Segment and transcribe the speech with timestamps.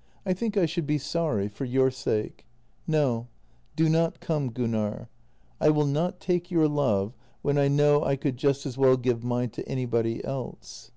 [0.26, 2.44] ""I think I should be sorry— for your sake.
[2.86, 3.28] No,
[3.74, 5.08] do not come, Gunnar.
[5.62, 9.24] I will not take your love when I know I could just as well give
[9.24, 10.90] mine to anybody else."